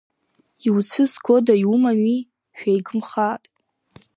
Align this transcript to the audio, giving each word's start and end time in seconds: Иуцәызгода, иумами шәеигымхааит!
Иуцәызгода, 0.67 1.53
иумами 1.63 2.17
шәеигымхааит! 2.57 3.45